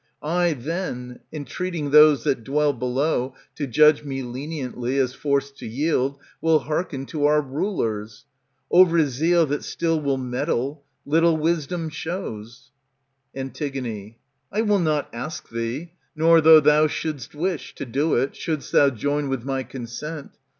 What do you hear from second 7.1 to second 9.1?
our rulers. Over